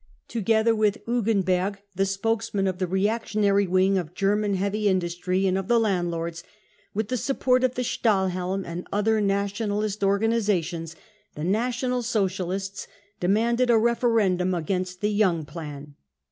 [0.27, 1.77] Together with Hugenberg.
[1.95, 6.41] the spokesman of the reactionary wing of German heavy indus try and of the landlords,
[6.41, 6.47] and
[6.95, 10.95] with the support of the Stahl helm and other nationalist organisations,
[11.35, 12.87] the National Socialist^
[13.19, 15.93] demanded a referendum against the Young Plan.